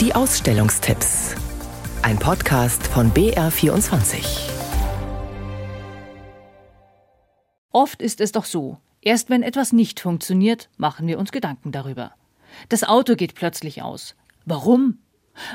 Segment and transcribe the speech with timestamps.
[0.00, 1.34] Die Ausstellungstipps.
[2.02, 4.48] Ein Podcast von BR24.
[7.72, 12.12] Oft ist es doch so, erst wenn etwas nicht funktioniert, machen wir uns Gedanken darüber.
[12.68, 14.14] Das Auto geht plötzlich aus.
[14.44, 14.98] Warum?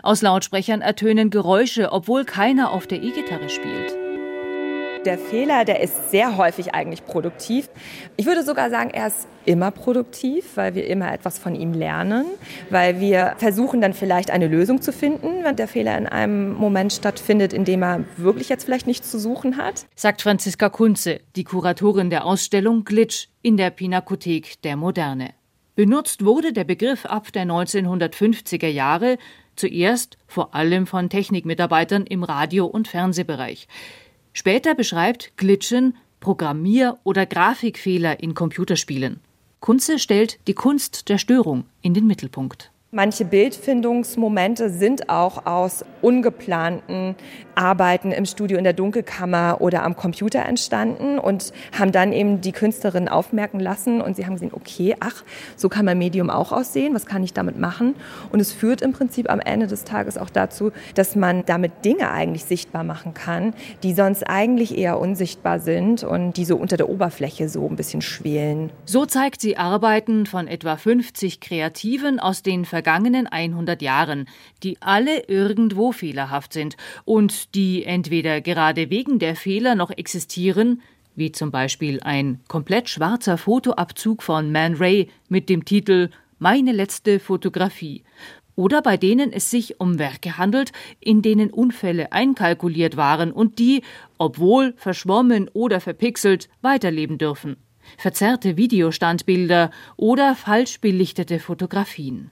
[0.02, 4.03] Aus Lautsprechern ertönen Geräusche, obwohl keiner auf der E-Gitarre spielt.
[5.06, 7.70] Der Fehler, der ist sehr häufig eigentlich produktiv.
[8.16, 12.26] Ich würde sogar sagen, er ist immer produktiv, weil wir immer etwas von ihm lernen,
[12.70, 16.94] weil wir versuchen dann vielleicht eine Lösung zu finden, wenn der Fehler in einem Moment
[16.94, 19.86] stattfindet, in dem er wirklich jetzt vielleicht nichts zu suchen hat.
[19.94, 25.32] Sagt Franziska Kunze, die Kuratorin der Ausstellung Glitch in der Pinakothek der Moderne.
[25.76, 29.18] Benutzt wurde der Begriff ab der 1950er Jahre
[29.56, 33.68] zuerst vor allem von Technikmitarbeitern im Radio- und Fernsehbereich.
[34.34, 39.20] Später beschreibt Glitchen Programmier- oder Grafikfehler in Computerspielen.
[39.60, 42.72] Kunze stellt die Kunst der Störung in den Mittelpunkt.
[42.96, 47.16] Manche Bildfindungsmomente sind auch aus ungeplanten
[47.56, 52.52] Arbeiten im Studio in der Dunkelkammer oder am Computer entstanden und haben dann eben die
[52.52, 55.24] Künstlerin aufmerken lassen und sie haben gesehen, okay, ach,
[55.56, 57.96] so kann mein Medium auch aussehen, was kann ich damit machen?
[58.32, 62.12] Und es führt im Prinzip am Ende des Tages auch dazu, dass man damit Dinge
[62.12, 66.90] eigentlich sichtbar machen kann, die sonst eigentlich eher unsichtbar sind und die so unter der
[66.90, 68.72] Oberfläche so ein bisschen schwelen.
[68.86, 74.28] So zeigt sie Arbeiten von etwa 50 Kreativen aus den vergangenen 100 Jahren,
[74.62, 80.82] die alle irgendwo fehlerhaft sind und die entweder gerade wegen der Fehler noch existieren,
[81.16, 87.22] wie zum Beispiel ein komplett schwarzer Fotoabzug von Man Ray mit dem Titel Meine letzte
[87.22, 88.04] Fotografie,
[88.56, 93.82] oder bei denen es sich um Werke handelt, in denen Unfälle einkalkuliert waren und die,
[94.18, 97.56] obwohl verschwommen oder verpixelt, weiterleben dürfen.
[97.98, 102.32] Verzerrte Videostandbilder oder falsch belichtete Fotografien.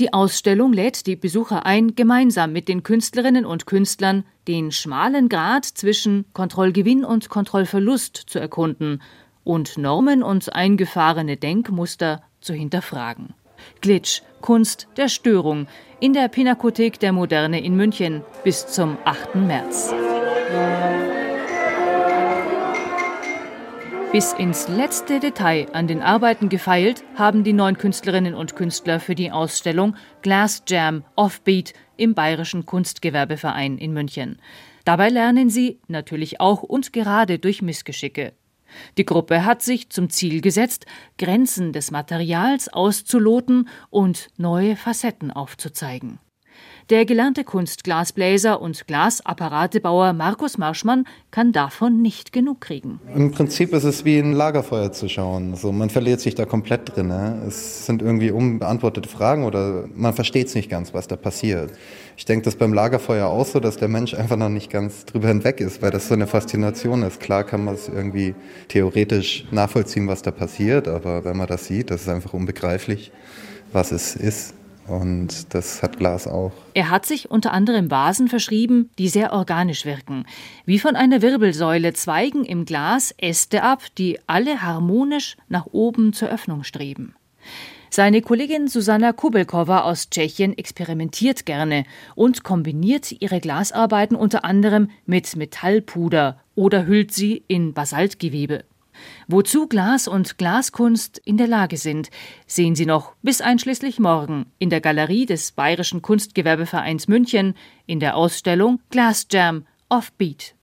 [0.00, 5.64] Die Ausstellung lädt die Besucher ein, gemeinsam mit den Künstlerinnen und Künstlern den schmalen Grad
[5.64, 9.00] zwischen Kontrollgewinn und Kontrollverlust zu erkunden
[9.44, 13.34] und Normen und eingefahrene Denkmuster zu hinterfragen.
[13.80, 15.68] Glitch, Kunst der Störung,
[16.00, 19.36] in der Pinakothek der Moderne in München bis zum 8.
[19.36, 19.94] März.
[24.14, 29.16] Bis ins letzte Detail an den Arbeiten gefeilt haben die neun Künstlerinnen und Künstler für
[29.16, 34.38] die Ausstellung Glass Jam Offbeat im Bayerischen Kunstgewerbeverein in München.
[34.84, 38.34] Dabei lernen sie natürlich auch und gerade durch Missgeschicke.
[38.98, 40.86] Die Gruppe hat sich zum Ziel gesetzt,
[41.18, 46.20] Grenzen des Materials auszuloten und neue Facetten aufzuzeigen.
[46.90, 53.00] Der gelernte Kunstglasbläser und Glasapparatebauer Markus Marschmann kann davon nicht genug kriegen.
[53.14, 55.56] Im Prinzip ist es wie ein Lagerfeuer zu schauen.
[55.56, 57.08] So, man verliert sich da komplett drin.
[57.08, 57.42] Ne?
[57.48, 61.72] Es sind irgendwie unbeantwortete Fragen oder man versteht es nicht ganz, was da passiert.
[62.18, 65.28] Ich denke, das beim Lagerfeuer auch so, dass der Mensch einfach noch nicht ganz drüber
[65.28, 67.18] hinweg ist, weil das so eine Faszination ist.
[67.18, 68.34] Klar kann man es irgendwie
[68.68, 73.10] theoretisch nachvollziehen, was da passiert, aber wenn man das sieht, das ist einfach unbegreiflich,
[73.72, 74.54] was es ist.
[74.86, 76.52] Und das hat Glas auch.
[76.74, 80.26] Er hat sich unter anderem Vasen verschrieben, die sehr organisch wirken.
[80.66, 86.28] Wie von einer Wirbelsäule zweigen im Glas Äste ab, die alle harmonisch nach oben zur
[86.28, 87.14] Öffnung streben.
[87.90, 91.84] Seine Kollegin Susanna Kubelkova aus Tschechien experimentiert gerne
[92.16, 98.64] und kombiniert ihre Glasarbeiten unter anderem mit Metallpuder oder hüllt sie in Basaltgewebe.
[99.26, 102.10] Wozu Glas und Glaskunst in der Lage sind,
[102.46, 107.54] sehen Sie noch bis einschließlich morgen in der Galerie des Bayerischen Kunstgewerbevereins München
[107.86, 110.52] in der Ausstellung Glass Jam Offbeat.